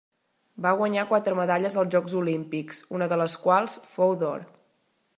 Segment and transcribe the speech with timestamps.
[0.65, 4.53] Va guanyar quatre medalles als Jocs Olímpics, una de les quals fou d'or.